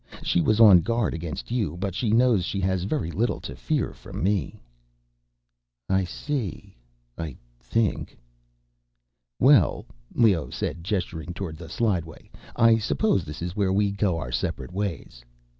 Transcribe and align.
She 0.23 0.41
was 0.41 0.59
on 0.59 0.79
guard 0.81 1.13
against 1.13 1.51
you, 1.51 1.77
but 1.77 1.93
she 1.93 2.09
knows 2.09 2.43
she 2.43 2.59
has 2.61 2.85
very 2.85 3.11
little 3.11 3.39
to 3.41 3.55
fear 3.55 3.93
from 3.93 4.23
me." 4.23 4.59
"I 5.87 6.05
see... 6.05 6.75
I 7.19 7.37
think." 7.59 8.17
"Well," 9.37 9.85
Leoh 10.15 10.49
said, 10.49 10.83
gesturing 10.83 11.35
toward 11.35 11.55
the 11.57 11.69
slideway, 11.69 12.31
"I 12.55 12.79
suppose 12.79 13.25
this 13.25 13.43
is 13.43 13.55
where 13.55 13.71
we 13.71 13.91
go 13.91 14.17
our 14.17 14.31
separate 14.31 14.73
ways." 14.73 15.23